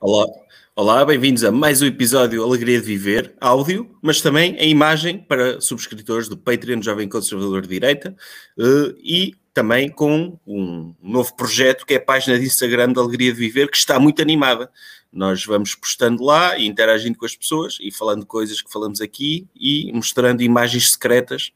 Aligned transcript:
Olá, 0.00 0.26
olá 0.74 1.04
bem-vindos 1.04 1.42
a 1.44 1.50
mais 1.50 1.82
um 1.82 1.86
episódio 1.86 2.42
Alegria 2.42 2.80
de 2.80 2.86
Viver, 2.86 3.34
áudio, 3.40 3.96
mas 4.02 4.20
também 4.20 4.54
em 4.56 4.70
imagem 4.70 5.18
para 5.18 5.60
subscritores 5.60 6.28
do 6.28 6.36
Patreon 6.36 6.82
Jovem 6.82 7.08
Conservador 7.08 7.62
de 7.62 7.68
Direita 7.68 8.14
eh, 8.58 8.94
e 9.02 9.34
também 9.54 9.88
com 9.88 10.38
um 10.46 10.94
novo 11.02 11.34
projeto 11.34 11.86
que 11.86 11.94
é 11.94 11.96
a 11.96 12.04
página 12.04 12.38
de 12.38 12.44
Instagram 12.44 12.92
da 12.92 13.00
Alegria 13.00 13.32
de 13.32 13.38
Viver, 13.38 13.70
que 13.70 13.76
está 13.76 13.98
muito 13.98 14.20
animada. 14.20 14.70
Nós 15.10 15.44
vamos 15.46 15.74
postando 15.74 16.22
lá 16.22 16.58
e 16.58 16.66
interagindo 16.66 17.16
com 17.16 17.24
as 17.24 17.34
pessoas 17.34 17.78
e 17.80 17.90
falando 17.90 18.26
coisas 18.26 18.60
que 18.60 18.70
falamos 18.70 19.00
aqui 19.00 19.46
e 19.56 19.90
mostrando 19.94 20.42
imagens 20.42 20.92
secretas 20.92 21.52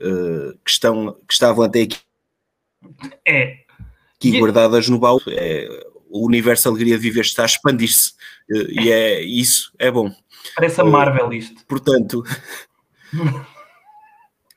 eh, 0.00 0.54
que, 0.64 0.70
estão, 0.70 1.12
que 1.26 1.32
estavam 1.32 1.64
até 1.64 1.82
aqui, 1.82 1.96
É, 3.24 3.58
aqui 4.16 4.30
E- 4.36 4.40
guardadas 4.40 4.88
no 4.88 4.98
baú. 4.98 5.20
É, 5.28 5.86
o 6.16 6.26
universo 6.26 6.68
Alegria 6.68 6.96
de 6.96 7.02
Viver 7.02 7.22
está 7.22 7.42
a 7.42 7.46
expandir-se 7.46 8.12
eh, 8.50 8.66
e 8.70 8.90
é, 8.90 9.20
isso 9.20 9.72
é 9.78 9.90
bom. 9.90 10.10
parece 10.54 10.80
a 10.80 10.84
Marvel 10.84 11.32
isto. 11.32 11.64
Portanto, 11.66 12.22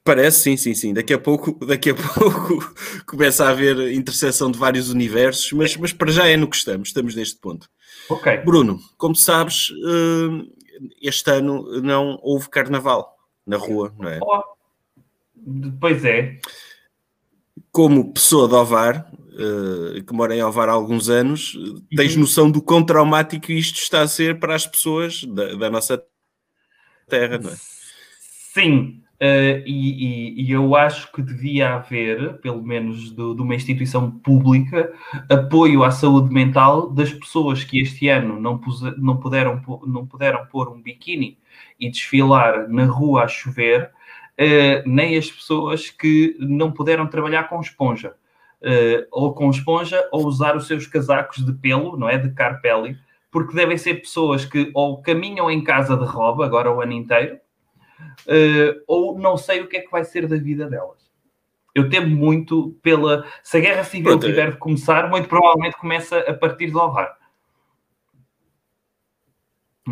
parece, 0.03 0.41
sim, 0.41 0.57
sim, 0.57 0.73
sim. 0.73 0.93
Daqui 0.93 1.13
a 1.13 1.19
pouco, 1.19 1.65
daqui 1.65 1.91
a 1.91 1.95
pouco 1.95 2.73
começa 3.05 3.45
a 3.45 3.49
haver 3.49 3.91
interseção 3.93 4.51
de 4.51 4.57
vários 4.57 4.89
universos, 4.89 5.51
mas, 5.53 5.75
mas 5.77 5.93
para 5.93 6.11
já 6.11 6.27
é 6.27 6.37
no 6.37 6.49
que 6.49 6.55
estamos, 6.55 6.89
estamos 6.89 7.15
neste 7.15 7.39
ponto. 7.39 7.69
Ok. 8.09 8.37
Bruno, 8.37 8.79
como 8.97 9.15
sabes, 9.15 9.71
eh, 9.71 10.45
este 11.01 11.29
ano 11.31 11.81
não 11.81 12.19
houve 12.21 12.49
carnaval 12.49 13.15
na 13.45 13.57
rua, 13.57 13.93
não 13.99 14.09
é? 14.09 14.19
Oh, 14.21 14.41
Pois 15.79 16.03
é. 16.05 16.37
Como 17.71 18.13
pessoa 18.13 18.47
de 18.47 18.55
Ovar, 18.55 19.11
eh, 19.39 20.01
que 20.01 20.13
mora 20.13 20.35
em 20.35 20.43
Ovar 20.43 20.67
há 20.69 20.73
alguns 20.73 21.09
anos, 21.09 21.57
tens 21.95 22.15
noção 22.15 22.51
do 22.51 22.61
quão 22.61 22.83
traumático 22.83 23.51
isto 23.51 23.77
está 23.79 24.01
a 24.01 24.07
ser 24.07 24.39
para 24.39 24.53
as 24.55 24.67
pessoas 24.67 25.23
da, 25.23 25.55
da 25.55 25.69
nossa 25.69 26.01
terra, 27.07 27.37
não 27.39 27.49
é? 27.49 27.55
Sim. 28.53 29.01
eh, 29.21 29.63
e, 29.65 30.39
e- 30.39 30.41
e 30.43 30.51
eu 30.51 30.75
acho 30.77 31.11
que 31.11 31.21
devia 31.21 31.73
haver, 31.75 32.37
pelo 32.39 32.63
menos 32.63 33.11
do- 33.11 33.35
de 33.35 33.41
uma 33.41 33.53
instituição 33.53 34.09
pública, 34.09 34.93
apoio 35.29 35.83
à 35.83 35.91
saúde 35.91 36.33
mental 36.33 36.89
das 36.89 37.11
pessoas 37.11 37.63
que 37.65 37.81
este 37.81 38.07
ano 38.07 38.39
não, 38.39 38.57
puse- 38.57 38.93
não, 38.97 39.17
puderam, 39.17 39.61
não 39.85 40.05
puderam 40.07 40.45
pôr 40.45 40.69
um 40.69 40.81
biquíni 40.81 41.37
e 41.77 41.89
desfilar 41.91 42.69
na 42.69 42.85
rua 42.85 43.23
a 43.23 43.27
chover, 43.27 43.91
eh, 44.37 44.81
nem 44.85 45.17
as 45.17 45.29
pessoas 45.29 45.89
que 45.89 46.37
não 46.39 46.71
puderam 46.71 47.05
trabalhar 47.05 47.49
com 47.49 47.59
esponja. 47.59 48.13
Eh, 48.61 49.07
ou 49.09 49.33
com 49.33 49.49
esponja, 49.49 50.05
ou 50.11 50.25
usar 50.25 50.57
os 50.57 50.67
seus 50.67 50.85
casacos 50.85 51.45
de 51.45 51.53
pelo, 51.53 51.95
não 51.95 52.09
é? 52.09 52.17
De 52.17 52.29
carpelli, 52.33 52.97
porque 53.31 53.55
devem 53.55 53.77
ser 53.77 53.95
pessoas 53.95 54.43
que 54.43 54.69
ou 54.73 55.01
caminham 55.01 55.49
em 55.49 55.63
casa 55.63 55.95
de 55.95 56.03
roba, 56.03 56.45
agora 56.45 56.69
o 56.69 56.81
ano 56.81 56.91
inteiro, 56.91 57.39
eh, 58.27 58.75
ou 58.85 59.17
não 59.17 59.37
sei 59.37 59.61
o 59.61 59.67
que 59.67 59.77
é 59.77 59.81
que 59.81 59.91
vai 59.91 60.03
ser 60.03 60.27
da 60.27 60.35
vida 60.35 60.67
delas. 60.67 61.09
Eu 61.73 61.89
temo 61.89 62.13
muito 62.13 62.77
pela. 62.81 63.25
Se 63.43 63.57
a 63.57 63.59
guerra 63.61 63.83
civil 63.85 64.11
Pronto, 64.11 64.25
tiver 64.25 64.51
de 64.51 64.57
começar, 64.57 65.09
muito 65.09 65.29
provavelmente 65.29 65.77
começa 65.77 66.19
a 66.19 66.33
partir 66.33 66.65
de. 66.67 66.73
Não 66.73 66.93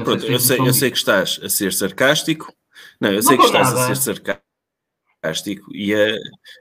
Pronto, 0.03 0.19
se 0.19 0.31
eu 0.31 0.39
sei, 0.39 0.59
eu 0.59 0.73
sei 0.73 0.91
que 0.91 0.97
estás 0.97 1.39
a 1.41 1.47
ser 1.47 1.71
sarcástico. 1.71 2.51
Não, 2.99 3.09
eu 3.09 3.15
Não 3.15 3.21
sei 3.21 3.37
que 3.37 3.45
estás 3.45 3.69
nada. 3.69 3.83
a 3.83 3.87
ser 3.87 3.95
sarcástico 3.95 4.46
e, 5.73 5.93
a- 5.93 6.15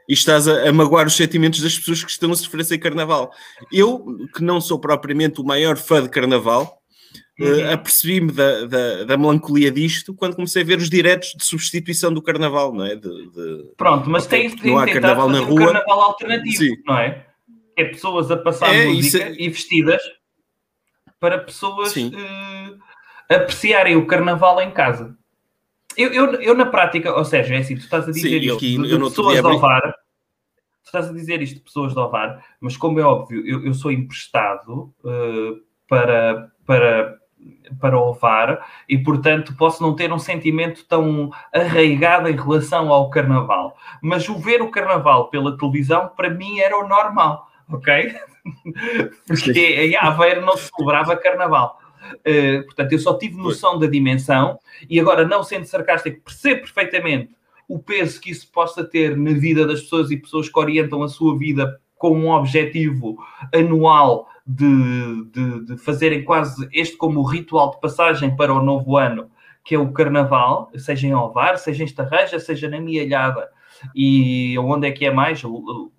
e 0.09 0.13
estás 0.13 0.49
a, 0.49 0.69
a 0.69 0.73
magoar 0.73 1.07
os 1.07 1.15
sentimentos 1.17 1.61
das 1.61 1.79
pessoas 1.79 2.03
que 2.05 2.11
estão 2.11 2.33
a 2.33 2.37
sofrer 2.37 2.65
sem 2.65 2.79
carnaval. 2.79 3.31
Eu, 3.73 4.05
que 4.35 4.43
não 4.43 4.61
sou 4.61 4.79
propriamente 4.81 5.41
o 5.41 5.45
maior 5.45 5.77
fã 5.77 6.03
de 6.03 6.09
carnaval, 6.09 6.81
eh, 7.39 7.45
Uhum. 7.45 7.71
apercebi-me 7.73 8.33
da, 8.33 8.65
da, 8.65 9.05
da 9.05 9.17
melancolia 9.19 9.71
disto 9.71 10.15
quando 10.15 10.35
comecei 10.37 10.63
a 10.63 10.65
ver 10.65 10.79
os 10.79 10.89
diretos 10.89 11.35
de 11.37 11.45
substituição 11.45 12.13
do 12.13 12.23
carnaval, 12.23 12.73
não 12.75 12.85
é? 12.85 12.95
De, 12.97 13.03
de- 13.31 13.73
Pronto, 13.77 14.09
mas 14.09 14.27
tens 14.27 14.55
de 14.57 14.67
não 14.67 14.79
há 14.79 14.87
carnaval 14.87 15.29
na 15.29 15.41
rua. 15.41 15.61
um 15.61 15.65
carnaval 15.67 16.01
alternativo, 16.01 16.57
Sim. 16.57 16.77
não 16.87 16.97
é? 16.99 17.27
É 17.77 17.85
pessoas 17.85 18.31
a 18.31 18.39
passar 18.39 18.75
É, 18.75 18.87
música 18.87 19.23
é- 19.25 19.35
e 19.39 19.51
vestidas 19.51 20.01
para 21.21 21.39
pessoas 21.39 21.95
eh, 21.97 23.35
apreciarem 23.35 23.97
o 23.97 24.07
carnaval 24.07 24.61
em 24.63 24.71
casa. 24.71 25.15
Eu, 25.97 26.13
eu, 26.13 26.35
eu, 26.43 26.55
na 26.55 26.67
prática, 26.67 27.13
ou 27.15 27.25
seja, 27.25 27.55
é 27.55 27.59
assim, 27.59 27.75
tu 27.77 27.81
estás 27.81 28.05
a 28.09 28.13
Sim, 28.13 28.21
dizer 28.21 28.43
eu 28.45 28.57
isto 28.57 28.83
de, 28.83 28.89
de 28.89 28.99
pessoas 28.99 29.33
dia 29.33 29.41
de 29.43 29.47
abri- 29.47 29.57
Ovar, 29.57 29.83
tu 29.83 30.87
estás 30.87 31.09
a 31.09 31.13
dizer 31.13 31.43
isto 31.43 31.55
de 31.57 31.61
pessoas 31.63 31.93
de 31.93 31.99
Ovar, 31.99 32.45
mas 32.61 32.77
como 32.77 33.01
é 33.01 33.03
óbvio, 33.03 33.47
eu, 33.47 33.65
eu 33.65 33.75
sou 33.75 33.91
emprestado 33.91 34.93
eh, 35.05 35.53
para, 35.89 36.53
para, 36.67 37.17
para 37.81 37.99
Ovar 37.99 38.67
e, 38.89 38.99
portanto, 38.99 39.55
posso 39.57 39.83
não 39.83 39.95
ter 39.97 40.13
um 40.13 40.19
sentimento 40.19 40.85
tão 40.87 41.31
arraigado 41.55 42.29
em 42.29 42.37
relação 42.37 42.93
ao 42.93 43.09
carnaval. 43.11 43.77
Mas 44.03 44.29
o 44.29 44.39
ver 44.39 44.63
o 44.63 44.71
carnaval 44.71 45.31
pela 45.31 45.57
televisão, 45.57 46.11
para 46.17 46.31
mim, 46.31 46.59
era 46.61 46.77
o 46.79 46.87
normal, 46.87 47.49
ok? 47.71 48.15
Porque 49.27 49.51
em 49.59 49.97
Aveiro 49.97 50.45
não 50.45 50.57
se 50.57 50.71
celebrava 50.75 51.17
carnaval. 51.17 51.81
Uh, 52.15 52.65
portanto, 52.65 52.93
eu 52.93 52.99
só 52.99 53.17
tive 53.19 53.37
noção 53.37 53.79
da 53.79 53.87
dimensão 53.87 54.59
e 54.89 54.99
agora, 55.01 55.27
não 55.27 55.43
sendo 55.43 55.65
sarcástico, 55.65 56.21
percebo 56.23 56.63
perfeitamente 56.63 57.31
o 57.69 57.79
peso 57.79 58.21
que 58.21 58.31
isso 58.31 58.51
possa 58.53 58.85
ter 58.85 59.17
na 59.17 59.33
vida 59.33 59.67
das 59.67 59.83
pessoas 59.83 60.11
e 60.11 60.17
pessoas 60.17 60.49
que 60.49 60.59
orientam 60.59 61.03
a 61.03 61.09
sua 61.09 61.37
vida 61.37 61.81
com 61.97 62.17
um 62.17 62.31
objetivo 62.31 63.17
anual 63.53 64.29
de, 64.47 65.25
de, 65.33 65.65
de 65.67 65.77
fazerem 65.79 66.23
quase 66.23 66.69
este 66.73 66.97
como 66.97 67.21
o 67.21 67.25
ritual 67.25 67.73
de 67.73 67.81
passagem 67.81 68.37
para 68.37 68.55
o 68.55 68.63
novo 68.63 68.97
ano, 68.97 69.31
que 69.65 69.75
é 69.75 69.79
o 69.79 69.93
carnaval, 69.93 70.71
seja 70.77 71.09
em 71.09 71.13
Alvar, 71.13 71.59
seja 71.59 71.83
em 71.83 71.87
Estarreja, 71.87 72.39
seja 72.39 72.69
na 72.69 72.81
Mialhada 72.81 73.49
e 73.95 74.57
onde 74.59 74.87
é 74.87 74.93
que 74.93 75.05
é 75.05 75.11
mais? 75.11 75.43
Lolé, 75.43 75.91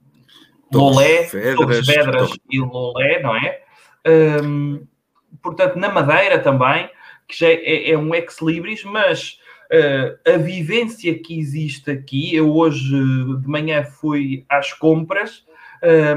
Torres 0.71 1.31
Vedras, 1.31 1.55
Torres 1.55 1.87
Vedras 1.87 2.31
e 2.49 2.59
Lolé, 2.59 3.21
não 3.21 3.35
é? 3.35 3.61
Hum, 4.07 4.85
portanto, 5.41 5.75
na 5.77 5.89
Madeira 5.89 6.39
também, 6.39 6.89
que 7.27 7.37
já 7.37 7.47
é, 7.47 7.91
é 7.91 7.97
um 7.97 8.13
ex-libris, 8.15 8.83
mas 8.83 9.39
eh, 9.69 10.17
a 10.25 10.37
vivência 10.37 11.17
que 11.19 11.37
existe 11.37 11.91
aqui, 11.91 12.33
eu 12.33 12.55
hoje 12.55 12.89
de 12.89 13.47
manhã 13.47 13.83
fui 13.83 14.45
às 14.47 14.71
compras 14.71 15.45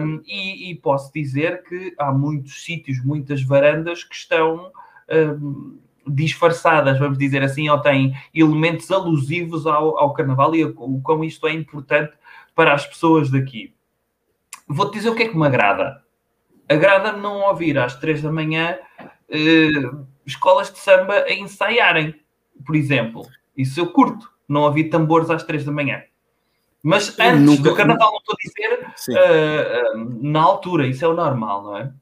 hum, 0.00 0.22
e, 0.24 0.70
e 0.70 0.74
posso 0.76 1.12
dizer 1.12 1.64
que 1.64 1.92
há 1.98 2.12
muitos 2.12 2.64
sítios, 2.64 3.04
muitas 3.04 3.42
varandas 3.42 4.04
que 4.04 4.14
estão 4.14 4.70
hum, 5.10 5.78
disfarçadas, 6.06 6.98
vamos 6.98 7.18
dizer 7.18 7.42
assim, 7.42 7.68
ou 7.68 7.80
têm 7.80 8.14
elementos 8.32 8.90
alusivos 8.90 9.66
ao, 9.66 9.98
ao 9.98 10.12
carnaval 10.12 10.54
e 10.54 10.64
o 10.64 11.00
quão 11.02 11.24
isto 11.24 11.46
é 11.48 11.52
importante 11.52 12.12
para 12.54 12.72
as 12.72 12.86
pessoas 12.86 13.30
daqui. 13.30 13.74
Vou-te 14.68 14.94
dizer 14.94 15.10
o 15.10 15.14
que 15.16 15.24
é 15.24 15.28
que 15.28 15.36
me 15.36 15.46
agrada. 15.46 16.02
Agrada 16.70 17.12
não 17.12 17.40
ouvir 17.48 17.76
às 17.78 17.96
três 17.96 18.22
da 18.22 18.30
manhã 18.30 18.78
eh, 19.28 19.68
escolas 20.24 20.72
de 20.72 20.78
samba 20.78 21.14
a 21.24 21.32
ensaiarem, 21.32 22.14
por 22.64 22.76
exemplo. 22.76 23.26
Isso 23.56 23.80
eu 23.80 23.88
curto, 23.88 24.30
não 24.48 24.62
ouvir 24.62 24.84
tambores 24.84 25.30
às 25.30 25.42
três 25.42 25.64
da 25.64 25.72
manhã. 25.72 26.02
Mas 26.82 27.18
antes 27.18 27.40
nunca- 27.42 27.70
do 27.70 27.74
carnaval, 27.74 28.12
não 28.12 28.18
estou 28.18 28.34
a 28.34 28.42
dizer 28.42 29.18
eh, 29.18 29.82
eh, 29.82 29.92
na 30.22 30.40
altura, 30.40 30.86
isso 30.86 31.04
é 31.04 31.08
o 31.08 31.14
normal, 31.14 31.62
não 31.64 31.76
é? 31.76 31.92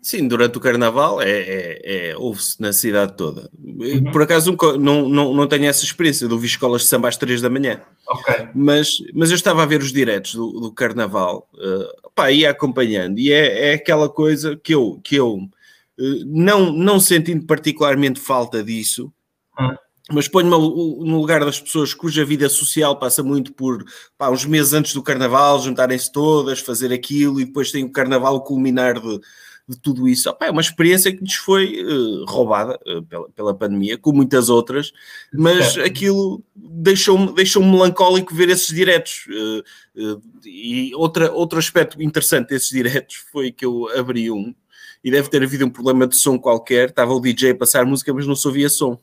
Sim, 0.00 0.28
durante 0.28 0.58
o 0.58 0.60
carnaval 0.60 1.20
é, 1.20 1.30
é, 1.30 2.10
é- 2.10 2.16
ouve-se 2.16 2.60
na 2.60 2.72
cidade 2.72 3.16
toda. 3.16 3.50
Uhum. 3.58 4.12
Por 4.12 4.22
acaso 4.22 4.54
não, 4.78 5.08
não, 5.08 5.34
não 5.34 5.46
tenho 5.46 5.64
essa 5.64 5.82
experiência 5.82 6.28
de 6.28 6.32
ouvir 6.34 6.46
escolas 6.46 6.82
de 6.82 6.88
samba 6.88 7.08
às 7.08 7.16
três 7.16 7.40
da 7.40 7.48
manhã. 7.50 7.80
Ok. 8.06 8.48
Mas, 8.54 8.98
mas 9.14 9.30
eu 9.30 9.36
estava 9.36 9.62
a 9.62 9.66
ver 9.66 9.80
os 9.80 9.92
diretos 9.92 10.34
do, 10.34 10.60
do 10.60 10.72
carnaval, 10.72 11.48
uh, 11.54 12.10
pá, 12.14 12.30
ia 12.30 12.50
acompanhando, 12.50 13.18
e 13.18 13.32
é, 13.32 13.70
é 13.70 13.74
aquela 13.74 14.08
coisa 14.08 14.56
que 14.56 14.74
eu, 14.74 15.00
que 15.02 15.16
eu 15.16 15.36
uh, 15.36 16.24
não, 16.26 16.72
não 16.72 17.00
sentindo 17.00 17.46
particularmente 17.46 18.20
falta 18.20 18.62
disso, 18.62 19.12
Ah. 19.58 19.78
mas 20.12 20.28
ponho-me 20.28 20.50
no 20.50 21.04
no 21.04 21.20
lugar 21.20 21.44
das 21.44 21.60
pessoas 21.60 21.94
cuja 21.94 22.24
vida 22.24 22.48
social 22.48 22.98
passa 22.98 23.22
muito 23.22 23.52
por 23.54 23.84
pá, 24.18 24.28
uns 24.30 24.44
meses 24.44 24.72
antes 24.74 24.92
do 24.92 25.02
carnaval, 25.02 25.62
juntarem-se 25.62 26.12
todas, 26.12 26.60
fazer 26.60 26.92
aquilo, 26.92 27.40
e 27.40 27.44
depois 27.46 27.72
tem 27.72 27.84
o 27.84 27.92
carnaval 27.92 28.42
culminar 28.44 29.00
de, 29.00 29.20
de 29.68 29.78
tudo 29.78 30.08
isso. 30.08 30.28
Opa, 30.28 30.46
é 30.46 30.50
uma 30.50 30.60
experiência 30.60 31.14
que 31.14 31.22
nos 31.22 31.34
foi 31.34 31.82
uh, 31.82 32.24
roubada 32.26 32.78
uh, 32.86 33.02
pela, 33.02 33.28
pela 33.30 33.54
pandemia, 33.54 33.96
como 33.96 34.18
muitas 34.18 34.48
outras, 34.48 34.92
mas 35.32 35.78
aquilo 35.78 36.42
deixou-me 36.54 37.32
deixou 37.34 37.62
melancólico 37.62 38.34
ver 38.34 38.50
esses 38.50 38.68
diretos. 38.68 39.26
Uh, 39.96 40.20
e 40.44 40.94
outra, 40.94 41.32
outro 41.32 41.58
aspecto 41.58 42.02
interessante 42.02 42.48
desses 42.48 42.70
diretos 42.70 43.16
foi 43.32 43.50
que 43.50 43.64
eu 43.64 43.88
abri 43.98 44.30
um 44.30 44.54
e 45.02 45.10
deve 45.10 45.28
ter 45.28 45.42
havido 45.42 45.66
um 45.66 45.70
problema 45.70 46.06
de 46.06 46.16
som 46.16 46.38
qualquer. 46.38 46.88
Estava 46.88 47.12
o 47.12 47.20
DJ 47.20 47.50
a 47.50 47.56
passar 47.56 47.84
música, 47.84 48.12
mas 48.12 48.26
não 48.26 48.34
se 48.34 48.46
ouvia 48.46 48.68
som. 48.68 48.98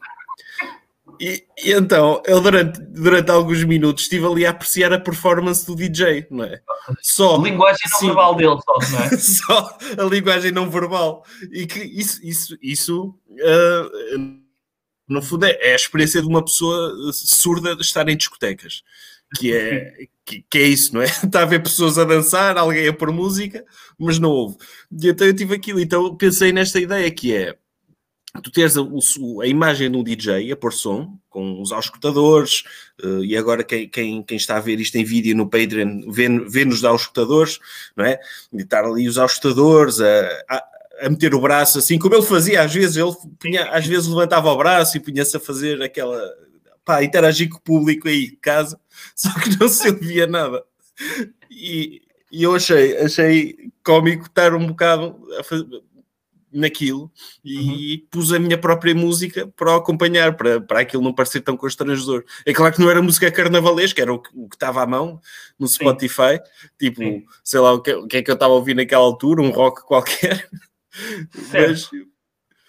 E, 1.22 1.46
e, 1.64 1.72
então, 1.74 2.20
eu 2.26 2.42
durante, 2.42 2.82
durante 2.82 3.30
alguns 3.30 3.64
minutos 3.64 4.06
estive 4.06 4.26
ali 4.26 4.44
a 4.44 4.50
apreciar 4.50 4.92
a 4.92 5.00
performance 5.00 5.64
do 5.64 5.76
DJ, 5.76 6.26
não 6.32 6.46
é? 6.46 6.60
Só. 7.00 7.40
A 7.40 7.44
linguagem 7.44 7.88
não 7.92 8.00
sim, 8.00 8.06
verbal 8.08 8.36
dele, 8.36 8.58
só, 8.66 8.92
não 8.92 9.00
é? 9.04 9.10
só 9.18 9.78
a 10.00 10.04
linguagem 10.06 10.52
não 10.52 10.68
verbal. 10.68 11.24
E 11.52 11.68
que 11.68 11.80
isso, 11.80 12.20
isso, 12.26 12.58
isso 12.60 13.16
uh, 13.30 14.42
no 15.08 15.22
fundo, 15.22 15.46
é, 15.46 15.52
é 15.62 15.74
a 15.74 15.76
experiência 15.76 16.24
de 16.24 16.28
uma 16.28 16.44
pessoa 16.44 16.92
surda 17.14 17.76
de 17.76 17.84
estar 17.84 18.10
em 18.10 18.18
discotecas. 18.18 18.82
Que 19.38 19.56
é, 19.56 19.94
que, 20.26 20.44
que, 20.50 20.58
é 20.58 20.64
isso, 20.64 20.94
não 20.96 21.04
é? 21.04 21.06
Está 21.24 21.44
a 21.44 21.46
ver 21.46 21.62
pessoas 21.62 22.00
a 22.00 22.04
dançar, 22.04 22.58
alguém 22.58 22.88
a 22.88 22.94
pôr 22.94 23.12
música, 23.12 23.64
mas 24.00 24.18
não 24.18 24.32
houve. 24.32 24.58
E 24.92 25.08
então 25.08 25.28
eu 25.28 25.36
tive 25.36 25.54
aquilo, 25.54 25.80
então 25.80 26.16
pensei 26.16 26.52
nesta 26.52 26.80
ideia 26.80 27.12
que 27.12 27.36
é 27.36 27.56
tu 28.39 28.50
tens 28.50 28.78
a, 28.78 28.81
a, 28.81 29.48
imagem 29.48 29.92
de 29.92 29.98
um 29.98 30.04
DJ 30.04 30.51
a 30.51 30.56
pôr 30.56 30.72
som, 30.72 31.18
com 31.30 31.62
os 31.62 31.72
auscultadores, 31.72 32.63
uh, 33.04 33.24
e 33.24 33.36
agora 33.36 33.63
quem, 33.63 33.89
quem, 33.89 34.24
quem, 34.24 34.38
está 34.38 34.57
a 34.57 34.62
ver 34.62 34.80
isto 34.80 34.95
em 34.95 35.04
vídeo 35.04 35.36
no 35.36 35.50
Patreon 35.50 36.10
vê-nos 36.10 36.81
vê 36.81 36.88
auscultadores, 36.88 37.60
não 37.95 38.06
é? 38.06 38.19
E 38.54 38.62
estar 38.62 38.86
ali 38.86 39.07
os 39.07 39.18
auscultadores 39.18 40.00
a, 40.00 40.44
a, 40.50 40.63
a, 41.01 41.10
meter 41.10 41.36
o 41.36 41.42
braço 41.42 41.80
assim, 41.80 42.00
como 42.00 42.16
ele 42.16 42.25
fazia 42.25 42.62
às 42.62 42.74
vezes, 42.74 42.95
ele 42.95 43.13
punha, 43.38 43.69
às 43.69 43.86
vezes 43.86 44.07
levantava 44.07 44.50
o 44.50 44.57
braço 44.57 44.95
e 44.95 45.01
punha-se 45.01 45.36
a 45.36 45.39
fazer 45.39 45.81
aquela, 45.81 46.22
pá, 46.86 47.04
interagir 47.04 47.50
com 47.50 47.57
o 47.57 47.62
público 47.62 48.07
aí 48.07 48.30
de 48.30 48.38
casa, 48.38 48.80
só 49.13 49.30
que 49.39 49.60
não 49.60 49.68
se 49.68 49.89
ouvia 49.89 50.25
nada. 50.25 50.63
E, 51.50 52.01
e 52.31 52.44
eu 52.44 52.56
achei, 52.56 52.98
achei 52.98 53.72
cómico 53.84 54.27
estar 54.27 54.54
um 54.54 54.68
bocado 54.68 55.19
a 55.38 55.44
fazer 55.44 55.66
naquilo 56.51 57.12
e 57.44 57.95
uhum. 57.95 58.07
pus 58.12 58.33
a 58.33 58.39
minha 58.39 58.57
própria 58.57 58.94
música 58.94 59.48
para 59.56 59.75
acompanhar, 59.75 60.36
para, 60.36 60.59
para 60.59 60.81
aquilo 60.81 61.03
não 61.03 61.13
parecer 61.13 61.42
tão 61.42 61.56
constrangedor. 61.56 62.24
É 62.45 62.53
claro 62.53 62.74
que 62.74 62.81
não 62.81 62.89
era 62.89 63.01
música 63.01 63.31
carnavalesca, 63.31 64.01
era 64.01 64.13
o 64.13 64.19
que, 64.19 64.30
o 64.33 64.50
que 64.50 64.56
estava 64.56 64.81
à 64.81 64.86
mão 64.86 65.19
no 65.57 65.68
Spotify, 65.68 66.38
Sim. 66.38 66.69
tipo, 66.77 67.01
Sim. 67.01 67.25
sei 67.44 67.59
lá 67.59 67.74
o 67.74 67.81
que, 67.81 67.94
o 67.94 68.07
que 68.07 68.18
é 68.18 68.21
que 68.21 68.30
eu 68.30 68.36
estava 68.36 68.53
a 68.53 68.57
ouvir 68.57 68.75
naquela 68.75 69.03
altura, 69.03 69.42
um 69.42 69.50
rock 69.50 69.86
qualquer. 69.86 70.50
Certo. 71.31 71.69
Mas, 71.69 71.81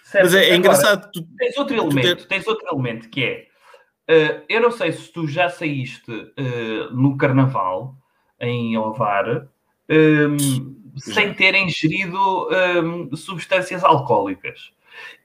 certo. 0.04 0.24
mas 0.24 0.34
é, 0.34 0.50
é 0.50 0.56
engraçado. 0.56 1.10
Tu, 1.12 1.26
tens 1.36 1.56
outro 1.56 1.76
elemento, 1.76 2.28
tens 2.28 2.46
outro 2.46 2.66
elemento 2.68 3.08
que 3.08 3.24
é, 3.24 3.46
uh, 4.08 4.44
eu 4.48 4.60
não 4.60 4.70
sei 4.70 4.92
se 4.92 5.12
tu 5.12 5.26
já 5.26 5.48
saíste 5.48 6.12
uh, 6.12 6.94
no 6.94 7.16
carnaval 7.16 7.96
em 8.40 8.76
Ovar. 8.76 9.48
Um, 9.90 10.81
sem 10.96 11.32
terem 11.34 11.66
ingerido 11.66 12.48
um, 12.82 13.14
substâncias 13.16 13.82
alcoólicas. 13.82 14.72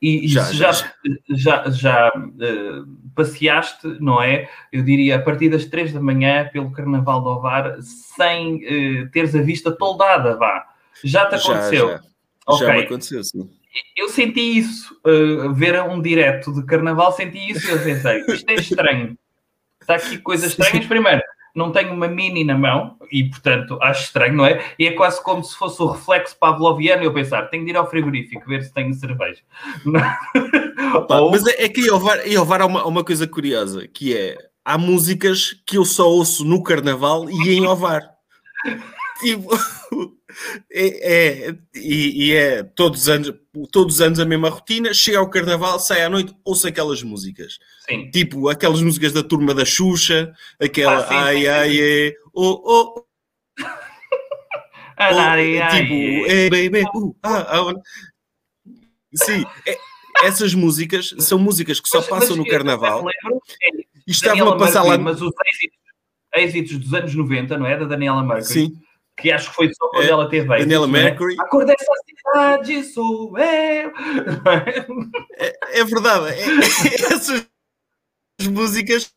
E, 0.01 0.27
já, 0.27 0.43
já, 0.51 0.71
já, 0.71 0.91
já, 1.29 1.69
já 1.69 2.11
uh, 2.15 2.87
passeaste, 3.15 3.87
não 3.99 4.21
é? 4.21 4.49
Eu 4.71 4.83
diria 4.83 5.17
a 5.17 5.21
partir 5.21 5.49
das 5.49 5.65
três 5.65 5.91
da 5.91 5.99
manhã 5.99 6.49
pelo 6.51 6.71
Carnaval 6.71 7.21
do 7.21 7.29
Ovar 7.29 7.77
sem 7.81 8.55
uh, 8.55 9.09
teres 9.11 9.35
a 9.35 9.41
vista 9.41 9.71
toldada, 9.71 10.37
vá. 10.37 10.65
Já 11.03 11.25
te 11.25 11.35
aconteceu? 11.35 11.89
Já, 11.89 12.01
okay. 12.47 12.67
já 12.67 12.73
me 12.73 12.79
aconteceu, 12.81 13.23
sim. 13.23 13.49
Eu 13.95 14.09
senti 14.09 14.57
isso, 14.57 14.95
uh, 15.05 15.53
ver 15.53 15.81
um 15.83 16.01
direto 16.01 16.53
de 16.53 16.65
Carnaval, 16.65 17.11
senti 17.11 17.51
isso 17.51 17.67
e 17.67 17.71
eu 17.71 17.83
pensei, 17.83 18.23
isto 18.27 18.49
é 18.49 18.53
estranho. 18.55 19.17
Está 19.81 19.95
aqui 19.95 20.17
coisas 20.19 20.51
estranhas. 20.57 20.85
Primeiro, 20.85 21.21
não 21.57 21.71
tenho 21.71 21.91
uma 21.91 22.07
mini 22.07 22.43
na 22.43 22.55
mão 22.55 22.95
e, 23.11 23.23
portanto, 23.23 23.79
acho 23.81 24.03
estranho, 24.03 24.35
não 24.35 24.45
é? 24.45 24.63
E 24.77 24.85
é 24.85 24.91
quase 24.91 25.21
como 25.23 25.43
se 25.43 25.55
fosse 25.57 25.81
o 25.81 25.87
reflexo 25.87 26.37
pavloviano 26.39 27.03
eu 27.03 27.11
pensar, 27.11 27.47
tenho 27.47 27.65
de 27.65 27.71
ir 27.71 27.75
ao 27.75 27.89
frigorífico 27.89 28.47
ver 28.47 28.61
se 28.63 28.71
tenho 28.71 28.93
cerveja. 28.93 29.41
Opa, 30.93 31.17
Ou... 31.17 31.31
Mas 31.31 31.47
é, 31.47 31.65
é 31.65 31.69
que 31.69 31.81
em 31.81 31.89
Ovar, 31.89 32.25
em 32.27 32.37
Ovar 32.37 32.61
há, 32.61 32.65
uma, 32.67 32.85
uma 32.85 33.03
coisa 33.03 33.27
curiosa, 33.27 33.87
que 33.87 34.15
é, 34.15 34.37
há 34.63 34.77
músicas 34.77 35.55
que 35.65 35.77
eu 35.77 35.83
só 35.83 36.07
ouço 36.07 36.45
no 36.45 36.61
Carnaval 36.61 37.27
e 37.27 37.49
em 37.49 37.65
Ovar. 37.65 38.03
Tipo, 39.19 39.49
é, 40.71 41.47
é 41.47 41.55
e, 41.75 42.27
e, 42.27 42.35
é 42.35 42.63
todos 42.63 43.01
os, 43.01 43.09
anos, 43.09 43.33
todos 43.71 43.95
os 43.95 44.01
anos 44.01 44.19
a 44.19 44.25
mesma 44.25 44.49
rotina. 44.49 44.93
Chega 44.93 45.19
ao 45.19 45.29
carnaval, 45.29 45.79
sai 45.79 46.03
à 46.03 46.09
noite, 46.09 46.35
ouço 46.43 46.67
aquelas 46.67 47.01
músicas. 47.03 47.57
Sim. 47.89 48.09
Tipo 48.11 48.49
aquelas 48.49 48.81
músicas 48.81 49.13
da 49.13 49.23
turma 49.23 49.53
da 49.53 49.65
Xuxa, 49.65 50.33
aquela 50.59 50.97
ah, 50.97 51.07
sim, 51.07 51.13
ai, 51.15 51.37
sim, 51.37 51.47
ai, 51.47 51.77
é, 51.79 52.13
oh, 52.33 52.61
oh. 52.65 52.95
oh 52.95 53.07
tipo, 55.71 56.25
é, 56.27 56.49
baby, 56.49 56.83
uh, 56.83 57.15
ah, 57.23 57.59
ah, 57.59 57.73
sim, 59.13 59.45
é, 59.67 59.77
essas 60.23 60.53
músicas 60.55 61.13
são 61.19 61.37
músicas 61.37 61.79
que 61.79 61.87
só 61.87 61.99
mas, 61.99 62.07
passam 62.07 62.35
mas, 62.35 62.45
no 62.45 62.45
carnaval. 62.45 63.05
Lembro, 63.05 63.41
é, 63.61 63.69
e 64.07 64.11
estavam 64.11 64.49
a 64.49 64.57
passar 64.57 64.83
Mercury, 64.83 64.97
lá. 64.97 65.03
Mas 65.03 65.21
os 65.21 65.31
êxitos, 65.45 65.77
êxitos 66.35 66.77
dos 66.79 66.93
anos 66.93 67.13
90, 67.13 67.57
não 67.57 67.67
é? 67.67 67.77
Da 67.77 67.85
Daniela 67.85 68.23
Mercury. 68.23 68.53
Sim 68.53 68.86
que 69.17 69.31
acho 69.31 69.49
que 69.49 69.55
foi 69.55 69.73
só 69.73 69.89
quando 69.89 70.05
é, 70.05 70.09
ela 70.09 70.29
teve 70.29 70.53
aí. 70.53 70.61
Daniela 70.61 70.87
Mercury. 70.87 71.33
É? 71.33 71.41
A 71.41 71.47
cor 71.47 71.65
dessa 71.65 71.91
cidade 72.05 72.83
sou 72.83 73.37
eu. 73.37 73.91
É, 75.39 75.79
é 75.79 75.83
verdade. 75.83 76.35
É, 76.35 76.41
é 76.41 77.13
essas 77.13 77.47
músicas 78.43 79.11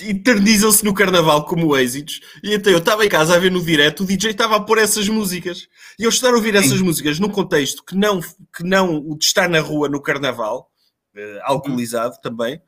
eternizam-se 0.00 0.84
no 0.84 0.94
carnaval 0.94 1.44
como 1.44 1.76
êxitos. 1.76 2.20
E 2.42 2.54
então 2.54 2.72
eu 2.72 2.78
estava 2.78 3.04
em 3.04 3.08
casa 3.08 3.36
a 3.36 3.38
ver 3.38 3.50
no 3.50 3.62
direto, 3.62 4.02
o 4.02 4.06
DJ 4.06 4.30
estava 4.30 4.56
a 4.56 4.60
pôr 4.60 4.78
essas 4.78 5.08
músicas. 5.08 5.68
E 5.98 6.04
eu 6.04 6.08
estar 6.08 6.30
a 6.30 6.36
ouvir 6.36 6.52
Sim. 6.52 6.66
essas 6.66 6.80
músicas 6.80 7.20
num 7.20 7.28
contexto 7.28 7.84
que 7.84 7.94
não, 7.94 8.20
que 8.20 8.64
não 8.64 8.96
o 8.96 9.16
de 9.18 9.24
estar 9.24 9.48
na 9.48 9.60
rua 9.60 9.88
no 9.88 10.00
carnaval, 10.00 10.68
uh, 11.14 11.40
alcoolizado 11.42 12.20
também, 12.20 12.60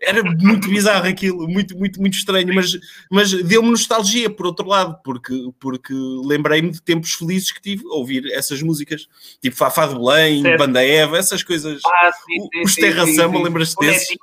era 0.00 0.22
muito 0.22 0.68
bizarro 0.68 1.06
aquilo, 1.06 1.46
muito, 1.48 1.76
muito, 1.76 2.00
muito 2.00 2.14
estranho, 2.14 2.52
mas, 2.54 2.78
mas 3.10 3.32
deu-me 3.42 3.70
nostalgia 3.70 4.30
por 4.30 4.46
outro 4.46 4.66
lado, 4.66 4.98
porque, 5.04 5.34
porque 5.58 5.92
lembrei-me 6.24 6.70
de 6.70 6.82
tempos 6.82 7.12
felizes 7.14 7.50
que 7.50 7.60
tive 7.60 7.84
a 7.86 7.94
ouvir 7.94 8.26
essas 8.32 8.62
músicas, 8.62 9.06
tipo 9.40 9.56
Fafá 9.56 9.86
de 9.86 9.94
Belém, 9.94 10.42
certo. 10.42 10.58
Banda 10.58 10.84
Eva, 10.84 11.18
essas 11.18 11.42
coisas. 11.42 11.80
Ah, 11.84 12.10
sim, 12.12 12.40
sim, 12.40 12.62
Os 12.62 12.74
Terra 12.74 13.06
Samba, 13.06 13.42
lembras-te 13.42 13.78
desses? 13.80 14.16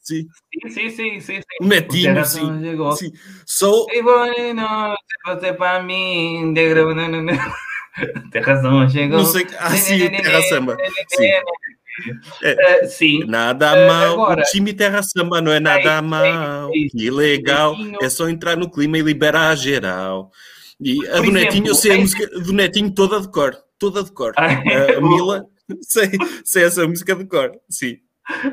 Sim. 0.00 0.28
Sim, 0.68 0.70
sim, 0.70 0.90
sim, 0.90 1.20
sim, 1.20 1.40
O 1.60 1.66
Netinho, 1.66 2.24
sim. 2.24 2.48
sim. 2.96 3.12
Sou... 3.44 3.88
E 3.90 4.00
não, 4.52 4.94
você 5.26 5.52
para 5.52 5.82
mim, 5.82 6.54
Tem 8.30 8.42
razão, 8.42 8.88
chegou. 8.88 9.18
Não 9.18 9.24
sei. 9.24 9.46
Ah, 9.58 9.70
sim, 9.76 10.08
Terra 10.10 10.42
Samba. 10.42 10.76
Sim. 11.08 11.30
É, 12.42 12.84
uh, 12.84 12.88
sim. 12.88 13.24
Nada 13.26 13.72
uh, 13.72 13.86
mal. 13.86 14.12
Agora, 14.12 14.42
o 14.42 14.44
time 14.44 14.72
Terra 14.72 15.02
Samba 15.02 15.40
não 15.40 15.52
é 15.52 15.60
nada 15.60 15.98
é, 15.98 16.00
mal. 16.00 16.68
É, 16.68 16.88
que 16.90 17.10
legal. 17.10 17.74
É 18.00 18.08
só 18.08 18.28
entrar 18.28 18.56
no 18.56 18.70
clima 18.70 18.98
e 18.98 19.02
liberar 19.02 19.50
a 19.50 19.54
geral. 19.54 20.30
E 20.80 21.06
a 21.08 21.20
do 21.20 21.32
Netinho, 21.32 21.68
eu 21.68 21.74
sei 21.74 21.92
a 21.92 21.98
música 21.98 22.26
do 22.40 22.52
Netinho 22.52 22.90
toda 22.90 23.20
de 23.20 23.30
cor. 23.30 23.56
Toda 23.78 24.02
de 24.02 24.12
cor. 24.12 24.32
Ah, 24.36 24.46
a 24.96 25.00
Mila, 25.00 25.46
sei, 25.80 26.10
sei 26.44 26.64
essa 26.64 26.86
música 26.86 27.14
de 27.14 27.24
cor. 27.24 27.52
Sim. 27.68 27.96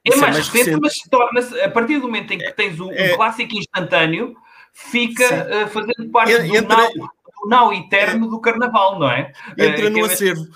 É 0.05 0.15
mais, 0.15 0.49
recente, 0.49 0.81
mas 0.81 0.95
torna-se, 1.11 1.61
a 1.61 1.69
partir 1.69 1.99
do 1.99 2.03
momento 2.03 2.33
em 2.33 2.39
que 2.39 2.53
tens 2.53 2.79
o, 2.79 2.89
é, 2.93 3.17
clássico 3.17 3.57
instantâneo, 3.57 4.37
fica 4.73 5.25
uh, 5.25 5.67
fazendo 5.69 6.09
parte 6.13 6.39
do, 6.39 6.57
entra, 6.57 6.89
now, 7.47 7.69
do 7.69 7.75
eterno 7.75 8.27
é, 8.27 8.31
do 8.31 8.41
carnaval, 8.41 9.01
não 9.01 9.11
é? 9.11 9.33
Entra 9.59 9.89
uh, 9.89 9.91
no 9.91 10.05
acervo. 10.05 10.47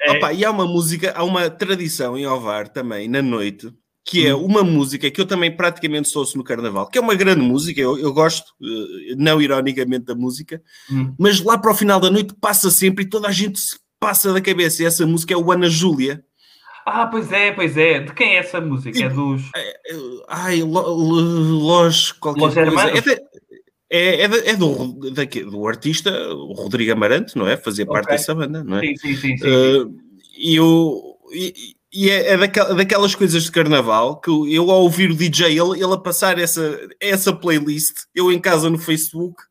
É, 0.00 0.12
Opa, 0.12 0.32
e 0.32 0.44
há 0.44 0.52
uma 0.52 0.66
música, 0.66 1.12
há 1.16 1.24
uma 1.24 1.50
tradição 1.50 2.16
em 2.16 2.28
Ovar 2.28 2.68
também, 2.68 3.08
na 3.08 3.22
noite, 3.22 3.74
que 4.08 4.24
é 4.24 4.32
uma 4.32 4.62
música 4.62 5.10
que 5.10 5.20
eu 5.20 5.26
também 5.26 5.50
praticamente 5.54 6.08
sou 6.08 6.24
no 6.36 6.44
Carnaval, 6.44 6.86
que 6.88 6.96
é 6.96 7.00
uma 7.00 7.16
grande 7.16 7.40
música, 7.40 7.80
eu, 7.80 7.98
eu 7.98 8.12
gosto, 8.12 8.50
uh, 8.62 9.16
não 9.18 9.42
ironicamente, 9.42 10.04
da 10.04 10.14
música, 10.14 10.62
hum. 10.88 11.12
mas 11.18 11.40
lá 11.42 11.58
para 11.58 11.72
o 11.72 11.74
final 11.74 11.98
da 11.98 12.08
noite 12.08 12.32
passa 12.40 12.70
sempre 12.70 13.04
e 13.04 13.08
toda 13.08 13.26
a 13.26 13.32
gente 13.32 13.58
se 13.58 13.76
passa 13.98 14.32
da 14.32 14.40
cabeça. 14.40 14.80
E 14.82 14.86
essa 14.86 15.04
música 15.04 15.34
é 15.34 15.36
o 15.36 15.50
Ana 15.50 15.68
Júlia. 15.68 16.24
Ah, 16.86 17.06
pois 17.08 17.32
é, 17.32 17.50
pois 17.50 17.76
é. 17.76 17.98
De 17.98 18.12
quem 18.12 18.36
é 18.36 18.38
essa 18.38 18.60
música? 18.60 18.96
É 18.96 19.08
dos. 19.08 19.42
Ai, 20.28 20.62
Los. 20.62 22.12
qualquer 22.12 22.40
Los 22.42 22.54
coisa. 22.54 22.70
Hermanos? 22.70 22.98
É, 22.98 23.00
de- 23.00 23.22
é, 23.90 24.20
é, 24.22 24.28
de- 24.28 24.48
é 24.50 24.54
do, 24.56 25.10
daqui- 25.10 25.42
do 25.42 25.66
artista 25.66 26.12
o 26.32 26.52
Rodrigo 26.52 26.92
Amarante, 26.92 27.36
não 27.36 27.48
é? 27.48 27.56
Fazia 27.56 27.84
parte 27.84 28.04
Ok. 28.06 28.16
dessa 28.16 28.34
banda, 28.36 28.62
não 28.62 28.78
é? 28.78 28.82
Sim, 28.82 28.96
sim, 28.96 29.16
sim. 29.16 29.36
sim. 29.36 29.44
Uh, 29.48 29.96
e 30.38 30.54
eu. 30.54 31.02
E, 31.32 31.74
e 31.96 32.10
é, 32.10 32.32
é 32.32 32.36
daquel- 32.36 32.74
daquelas 32.74 33.14
coisas 33.14 33.44
de 33.44 33.50
carnaval 33.52 34.20
que 34.20 34.30
eu, 34.30 34.70
ao 34.70 34.82
ouvir 34.82 35.10
o 35.10 35.14
DJ, 35.14 35.46
ele, 35.58 35.82
ele 35.82 35.92
a 35.94 35.98
passar 35.98 36.38
essa, 36.38 36.78
essa 37.00 37.32
playlist, 37.32 38.04
eu 38.14 38.30
em 38.30 38.38
casa 38.38 38.68
no 38.68 38.78
Facebook, 38.78 39.42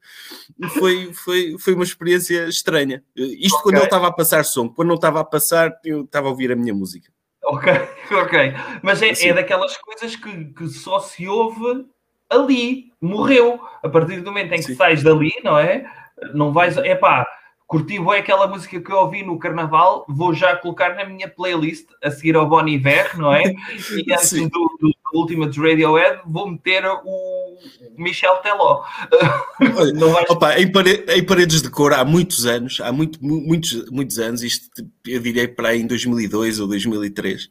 foi, 0.78 1.14
foi, 1.14 1.56
foi 1.60 1.74
uma 1.74 1.84
experiência 1.84 2.48
estranha. 2.48 3.04
Isto 3.16 3.62
quando 3.62 3.75
Ok. 3.75 3.80
ele 3.80 3.86
estava 3.86 4.08
a 4.08 4.12
passar 4.14 4.44
som, 4.46 4.70
quando 4.70 4.90
não 4.90 4.96
estava 4.96 5.20
a 5.20 5.25
passar, 5.25 5.72
eu 5.84 6.02
estava 6.04 6.28
a 6.28 6.32
ouvir 6.32 6.52
a 6.52 6.56
minha 6.56 6.74
música. 6.74 7.12
Ok, 7.44 7.72
ok. 8.12 8.54
Mas 8.82 9.02
é, 9.02 9.10
Assim. 9.12 9.30
é 9.30 9.34
daquelas 9.34 9.78
coisas 9.78 10.16
que, 10.16 10.46
que 10.54 10.68
só 10.70 11.00
se 11.00 11.28
ouve 11.28 11.86
ali, 12.30 12.92
morreu. 13.02 13.60
A 13.84 13.90
partir 13.90 14.18
do 14.22 14.25
momento 14.32 14.54
em 14.54 14.58
que 14.58 14.64
Sim. 14.64 14.75
sais 14.75 15.04
dali, 15.04 15.32
não 15.44 15.58
é? 15.58 15.86
Não 16.34 16.52
vais. 16.52 16.75
Epá, 16.78 17.25
curti 17.75 18.00
bem 18.00 18.20
aquela 18.20 18.48
música 18.48 18.79
que 18.79 18.89
eu 18.89 18.96
ouvi 18.96 19.22
no 19.22 19.38
carnaval, 19.38 20.05
vou 20.08 20.34
já 20.34 20.55
colocar 20.55 20.96
na 20.96 21.03
minha 21.03 21.27
playlist 21.27 21.89
a 22.01 22.10
seguir 22.10 22.38
ao 22.38 22.48
Bon 22.48 22.65
Iver, 22.65 23.17
não 23.17 23.34
é? 23.34 23.44
E 24.08 24.13
antes 24.13 24.32
do, 24.32 24.50
do, 24.79 24.96
do 25.14 25.20
Ultimate 25.20 25.58
Radiohead, 25.60 26.22
vou 26.26 26.50
meter 26.50 26.84
o 26.86 27.58
Michel 27.98 28.36
Teló. 28.38 28.84
Não 29.96 30.12
vais. 30.12 30.30
Opa, 30.30 30.60
em, 30.60 30.72
pare- 30.72 31.06
em 31.10 31.24
paredes 31.24 31.62
de 31.62 31.70
cor 31.70 31.94
há 31.94 32.04
muitos 32.04 32.46
anos, 32.46 32.80
há 32.82 32.92
muito, 32.92 33.24
mu- 33.24 33.42
muitos, 33.42 33.90
muitos 33.90 34.20
anos, 34.20 34.44
isto 34.44 34.68
eu 35.08 35.20
diria 35.22 35.48
para 35.54 35.70
aí 35.70 35.82
em 35.82 35.88
2002 35.88 36.60
ou 36.60 36.68
2003, 36.68 37.48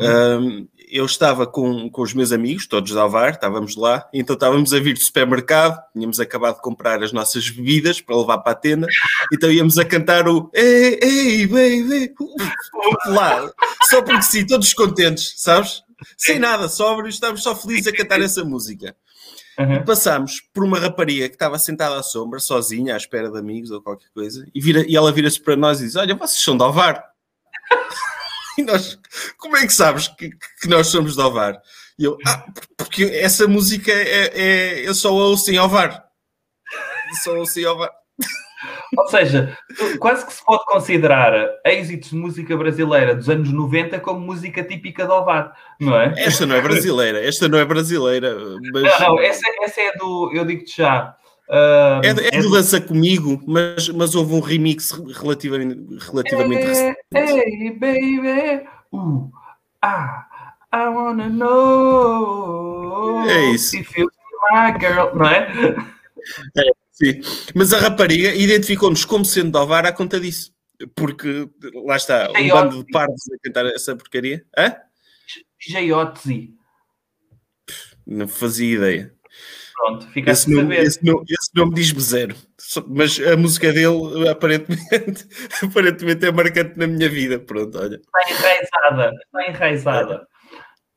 hum, 0.00 0.66
eu 0.88 1.04
estava 1.06 1.46
com, 1.46 1.88
com 1.90 2.02
os 2.02 2.12
meus 2.14 2.32
amigos, 2.32 2.66
todos 2.66 2.92
de 2.92 2.98
Alvar, 2.98 3.30
estávamos 3.30 3.76
lá, 3.76 4.06
então 4.12 4.34
estávamos 4.34 4.72
a 4.74 4.78
vir 4.78 4.92
do 4.94 5.00
supermercado, 5.00 5.82
tínhamos 5.92 6.20
acabado 6.20 6.56
de 6.56 6.62
comprar 6.62 7.02
as 7.02 7.12
nossas 7.12 7.48
bebidas 7.48 8.00
para 8.00 8.16
levar 8.16 8.38
para 8.38 8.52
a 8.52 8.56
tenda, 8.56 8.86
então 9.32 9.50
íamos 9.50 9.78
a 9.78 9.84
cantar 9.84 10.28
o 10.28 10.50
Ei, 10.54 10.98
ei, 11.02 11.46
baby, 11.46 12.12
lá, 13.06 13.50
só 13.90 14.02
porque 14.02 14.22
sim, 14.22 14.46
todos 14.46 14.72
contentes, 14.74 15.34
sabes? 15.38 15.82
Sem 16.16 16.38
nada, 16.38 16.68
sóbrios, 16.68 17.14
estávamos 17.14 17.42
só 17.42 17.54
felizes 17.54 17.86
a 17.88 17.96
cantar 17.96 18.20
essa 18.20 18.44
música 18.44 18.96
Uhum. 19.58 19.84
passámos 19.84 20.40
por 20.54 20.64
uma 20.64 20.78
rapariga 20.78 21.28
que 21.28 21.34
estava 21.34 21.58
sentada 21.58 21.96
à 21.98 22.02
sombra, 22.02 22.40
sozinha, 22.40 22.94
à 22.94 22.96
espera 22.96 23.30
de 23.30 23.38
amigos 23.38 23.70
ou 23.70 23.82
qualquer 23.82 24.08
coisa, 24.14 24.46
e, 24.54 24.60
vira- 24.60 24.84
e 24.88 24.96
ela 24.96 25.12
vira-se 25.12 25.38
para 25.38 25.54
nós 25.56 25.78
e 25.80 25.84
diz: 25.84 25.94
Olha, 25.96 26.14
vocês 26.14 26.42
são 26.42 26.56
de 26.56 26.62
Ovar. 26.64 27.04
e 28.58 28.62
nós, 28.62 28.98
como 29.36 29.56
é 29.56 29.66
que 29.66 29.72
sabes 29.74 30.08
que, 30.08 30.30
que 30.60 30.68
nós 30.68 30.86
somos 30.86 31.14
de 31.16 31.20
Ovar? 31.20 31.60
E 31.98 32.04
eu, 32.04 32.16
ah, 32.26 32.46
porque 32.78 33.04
essa 33.04 33.46
música 33.46 33.92
é, 33.92 34.30
é- 34.80 34.88
eu 34.88 34.94
só 34.94 35.12
ouço 35.12 35.50
em 35.50 35.58
Ovar. 35.58 36.02
Só 37.22 37.36
ouço 37.36 37.60
em 37.60 37.66
Ovar. 37.66 37.90
Ou 38.96 39.08
seja, 39.08 39.56
quase 39.98 40.26
que 40.26 40.32
se 40.32 40.44
pode 40.44 40.64
considerar 40.66 41.32
êxitos 41.64 42.10
de 42.10 42.16
música 42.16 42.54
brasileira 42.56 43.14
dos 43.14 43.30
anos 43.30 43.50
90 43.50 43.98
como 44.00 44.20
música 44.20 44.62
típica 44.62 45.06
de 45.06 45.12
Ovar, 45.12 45.56
não 45.80 45.98
é? 45.98 46.12
Esta 46.16 46.44
não 46.44 46.56
é 46.56 46.60
brasileira, 46.60 47.24
esta 47.26 47.48
não 47.48 47.58
é 47.58 47.64
brasileira, 47.64 48.36
mas 48.72 48.82
Não, 48.82 49.00
não, 49.00 49.20
essa, 49.20 49.46
essa 49.62 49.80
é 49.80 49.92
do. 49.96 50.30
Eu 50.34 50.44
digo-te 50.44 50.76
já. 50.76 51.16
ah, 51.48 52.02
é, 52.04 52.08
é 52.08 52.38
é 52.38 52.42
do 52.42 52.50
Dança 52.50 52.80
Comigo, 52.80 53.42
mas, 53.46 53.88
mas 53.88 54.14
houve 54.14 54.34
um 54.34 54.40
remix 54.40 54.90
relativamente, 54.90 55.98
relativamente 56.10 56.66
recente. 56.66 56.98
Hey, 57.14 57.70
baby. 57.70 58.66
Uh, 58.92 59.30
ah, 59.80 60.26
I 60.70 60.88
wanna 60.88 61.30
know. 61.30 63.22
É 63.26 63.52
isso. 63.52 63.74
If 63.76 63.96
you're 63.96 64.12
my 64.52 64.72
girl, 64.78 65.14
não 65.14 65.26
é? 65.26 65.50
Sim, 66.92 67.20
mas 67.54 67.72
a 67.72 67.78
rapariga 67.78 68.34
identificou-nos 68.34 69.04
como 69.04 69.24
sendo 69.24 69.50
de 69.52 69.58
Ovar 69.58 69.86
à 69.86 69.92
conta 69.92 70.20
disso. 70.20 70.52
Porque, 70.94 71.48
lá 71.86 71.96
está, 71.96 72.30
um 72.30 72.36
Ei, 72.36 72.48
bando 72.48 72.84
de 72.84 72.92
parvos 72.92 73.22
a 73.32 73.38
cantar 73.42 73.66
essa 73.66 73.96
porcaria. 73.96 74.44
Hã? 74.56 74.76
Jayotzi. 75.58 76.54
Não 78.06 78.28
fazia 78.28 78.76
ideia. 78.76 79.14
Pronto, 79.74 80.06
fica 80.08 80.30
a 80.30 80.32
Esse 80.32 80.50
nome, 80.50 80.74
saber. 80.74 80.86
esse 80.86 81.04
nome, 81.04 81.24
esse 81.28 81.50
nome 81.54 81.74
diz-me 81.74 82.00
zero. 82.00 82.36
Mas 82.88 83.18
a 83.20 83.36
música 83.36 83.72
dele, 83.72 84.28
aparentemente, 84.28 85.26
aparentemente 85.62 86.26
é 86.26 86.32
marcante 86.32 86.78
na 86.78 86.86
minha 86.86 87.08
vida. 87.08 87.38
Pronto, 87.38 87.78
olha. 87.78 87.96
Está 87.96 88.30
enraizada. 88.30 89.12
Está 89.24 89.48
enraizada. 89.48 90.28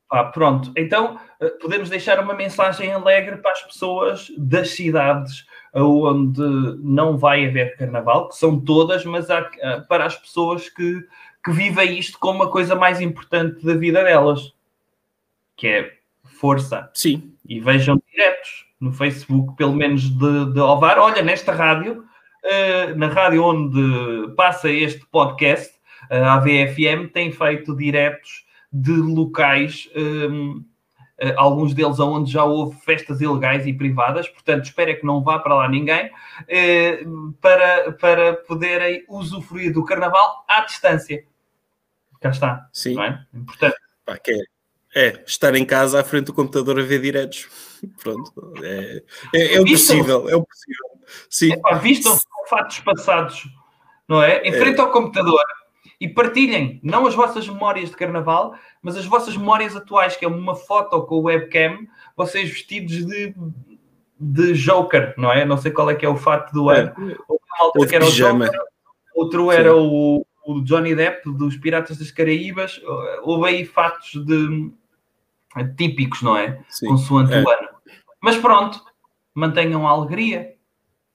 Pá, 0.08 0.26
pronto, 0.26 0.72
então 0.78 1.20
eh, 1.42 1.50
podemos 1.60 1.90
deixar 1.90 2.20
uma 2.20 2.36
mensagem 2.36 2.92
alegre 2.94 3.38
para 3.38 3.52
as 3.52 3.64
pessoas 3.64 4.28
das 4.38 4.70
cidades 4.70 5.46
onde 5.84 6.42
não 6.82 7.18
vai 7.18 7.46
haver 7.46 7.76
carnaval, 7.76 8.30
que 8.30 8.36
são 8.36 8.60
todas, 8.60 9.04
mas 9.06 9.30
há, 9.30 9.50
eh, 9.60 9.82
para 9.82 10.06
as 10.06 10.16
pessoas 10.16 10.70
que, 10.70 11.06
que 11.44 11.52
vivem 11.52 11.98
isto 12.00 12.18
como 12.18 12.44
a 12.44 12.52
coisa 12.52 12.76
mais 12.76 13.02
importante 13.02 13.66
da 13.66 13.74
vida 13.74 14.04
delas, 14.04 14.54
que 15.56 15.68
é 15.68 15.94
força. 16.24 16.90
Sim, 16.94 17.34
E 17.48 17.60
vejam 17.60 18.02
diretos 18.12 18.66
no 18.80 18.92
Facebook, 18.92 19.56
pelo 19.56 19.74
menos 19.74 20.04
de, 20.10 20.54
de 20.54 20.60
Ovar. 20.60 21.00
Olha, 21.00 21.22
nesta 21.22 21.52
rádio, 21.52 22.06
eh, 22.44 22.94
na 22.96 23.08
rádio 23.08 23.44
onde 23.44 24.34
passa 24.36 24.70
este 24.70 25.06
podcast, 25.08 25.74
a 26.10 26.36
AVFM 26.36 27.10
tem 27.12 27.32
feito 27.32 27.76
diretos 27.76 28.46
de 28.72 28.92
locais, 28.92 29.90
eh, 29.96 30.28
alguns 31.38 31.74
deles 31.74 32.00
onde 32.00 32.32
já 32.32 32.44
houve 32.44 32.78
festas 32.82 33.22
ilegais 33.22 33.66
e 33.66 33.74
privadas, 33.74 34.28
portanto, 34.28 34.66
espero 34.66 34.92
é 34.92 34.96
que 34.96 35.06
não 35.06 35.24
vá 35.24 35.40
para 35.40 35.56
lá 35.56 35.70
ninguém, 35.70 36.12
eh, 36.48 37.04
para, 37.40 37.94
para 37.94 38.34
poderem 38.34 39.06
usufruir 39.08 39.72
do 39.72 39.86
carnaval 39.86 40.44
à 40.48 40.62
distância. 40.62 41.24
Cá 42.20 42.30
está, 42.30 42.70
sim. 42.74 43.00
é? 43.00 43.20
Importante. 43.34 43.78
Pá, 44.06 44.18
que 44.18 44.32
é, 44.32 45.08
é, 45.08 45.24
estar 45.26 45.56
em 45.56 45.66
casa 45.66 46.02
à 46.02 46.04
frente 46.04 46.26
do 46.26 46.34
computador 46.34 46.80
a 46.80 46.84
ver 46.84 47.02
diretos. 47.02 47.48
Pronto. 48.02 48.32
É, 48.64 49.04
é, 49.34 49.56
é 49.56 49.62
o 49.62 49.66
possível. 49.66 50.30
É 50.30 50.36
o 50.36 50.44
possível. 50.44 50.86
Sim, 51.30 51.54
Epá, 51.54 51.76
vistam-se 51.76 52.26
com 52.28 52.48
fatos 52.48 52.80
passados, 52.80 53.44
não 54.08 54.22
é? 54.22 54.42
Em 54.42 54.52
frente 54.52 54.82
ao 54.82 54.92
computador 54.92 55.44
e 56.00 56.08
partilhem 56.10 56.80
não 56.84 57.06
as 57.08 57.16
vossas 57.16 57.48
memórias 57.48 57.90
de 57.90 57.96
carnaval, 57.96 58.56
mas 58.82 58.98
as 58.98 59.06
vossas 59.06 59.36
memórias 59.36 59.76
atuais, 59.76 60.16
que 60.16 60.26
é 60.26 60.28
uma 60.28 60.56
foto 60.56 61.02
com 61.04 61.16
o 61.16 61.24
webcam, 61.24 61.88
vocês 62.16 62.50
vestidos 62.50 63.06
de, 63.06 63.34
de 64.20 64.54
Joker, 64.54 65.14
não 65.18 65.32
é? 65.32 65.46
Não 65.46 65.58
sei 65.58 65.72
qual 65.72 65.90
é 65.90 65.96
que 65.96 66.06
é 66.06 66.10
o 66.10 66.18
fato 66.18 66.52
do 66.52 66.70
ano. 66.70 66.94
Houve 66.98 67.44
uma 67.50 67.66
altura 67.66 67.80
Ou 67.80 67.86
de 67.86 67.90
que 67.90 67.96
era 67.96 68.06
o. 68.06 68.10
Joker, 68.10 68.60
outro 69.16 69.52
era 69.52 69.76
o, 69.76 70.26
o 70.46 70.62
Johnny 70.62 70.94
Depp 70.96 71.30
dos 71.32 71.58
Piratas 71.58 71.98
das 71.98 72.12
Caraíbas. 72.12 72.82
Houve 73.24 73.50
aí 73.50 73.66
fatos 73.66 74.12
de 74.26 74.72
típicos, 75.78 76.22
não 76.22 76.36
é? 76.38 76.64
sim. 76.70 76.88
consoante 76.88 77.34
É. 77.34 77.42
o 77.42 77.50
ano. 77.50 77.70
Mas 78.22 78.38
pronto, 78.38 78.84
mantenham 79.34 79.88
a 79.88 79.92
alegria, 79.92 80.56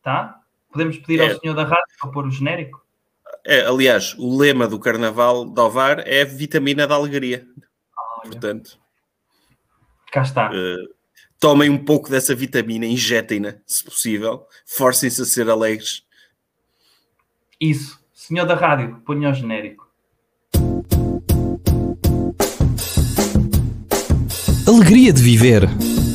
tá? 0.03 0.41
Podemos 0.73 0.97
pedir 0.99 1.21
É. 1.21 1.33
ao 1.33 1.39
senhor 1.39 1.55
da 1.55 1.65
rádio 1.65 1.95
para 2.01 2.11
pôr 2.11 2.27
o 2.27 2.31
genérico? 2.31 2.81
É, 3.51 3.67
aliás, 3.67 4.15
o 4.17 4.39
lema 4.39 4.69
do 4.69 4.79
Carnaval 4.79 5.45
de 5.45 5.61
Ovar 5.61 6.05
é 6.07 6.25
vitamina 6.25 6.87
da 6.87 6.95
alegria. 6.95 7.45
Olha, 8.21 8.31
Portanto, 8.31 8.79
cá 10.13 10.23
está. 10.23 10.53
eh, 10.55 10.77
tomem 11.41 11.69
um 11.69 11.85
pouco 11.85 12.09
dessa 12.09 12.33
vitamina, 12.33 12.87
injetem-na, 12.87 13.57
se 13.67 13.83
possível. 13.83 14.45
Forcem-se 14.77 15.23
a 15.23 15.25
ser 15.25 15.51
alegres. 15.51 16.03
Isso. 17.61 17.99
Senhor 18.15 18.47
da 18.47 18.55
rádio, 18.55 19.03
ponha 19.05 19.31
o 19.31 19.35
genérico. 19.35 19.85
Alegria 24.69 25.13
de 25.13 25.21
viver. 25.21 25.63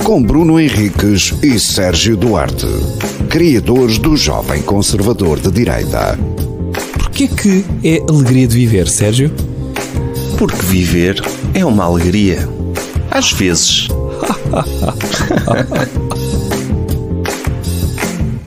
Com 0.06 0.24
Bruno 0.24 0.58
Henriques 0.58 1.32
e 1.44 1.60
Sérgio 1.60 2.16
Duarte, 2.16 2.68
criadores 3.30 3.98
do 3.98 4.16
Jovem 4.16 4.64
Conservador 4.64 5.38
de 5.40 5.52
Direita. 5.52 6.16
Porquê 7.16 7.30
que 7.30 7.64
é 7.82 8.02
alegria 8.10 8.46
de 8.46 8.58
viver, 8.58 8.90
Sérgio? 8.90 9.32
Porque 10.38 10.66
viver 10.66 11.22
é 11.54 11.64
uma 11.64 11.86
alegria. 11.86 12.40
Às 13.10 13.32
vezes. 13.32 13.88